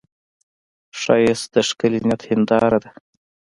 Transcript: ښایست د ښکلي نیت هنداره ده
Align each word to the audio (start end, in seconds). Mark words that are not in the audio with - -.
ښایست 0.99 1.47
د 1.53 1.55
ښکلي 1.67 1.99
نیت 2.07 2.21
هنداره 2.29 2.77
ده 2.83 2.89